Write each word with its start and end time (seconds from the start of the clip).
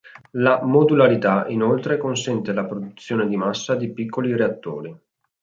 La 0.31 0.63
modularità, 0.63 1.45
inoltre, 1.49 1.97
consente 1.99 2.53
la 2.53 2.65
produzione 2.65 3.27
di 3.27 3.37
massa 3.37 3.75
di 3.75 3.93
piccoli 3.93 4.35
reattori. 4.35 4.99